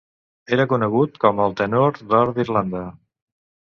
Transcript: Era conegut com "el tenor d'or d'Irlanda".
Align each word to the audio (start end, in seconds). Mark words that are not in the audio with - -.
Era 0.57 0.65
conegut 0.71 1.21
com 1.25 1.43
"el 1.47 1.55
tenor 1.63 2.03
d'or 2.09 2.37
d'Irlanda". 2.41 2.87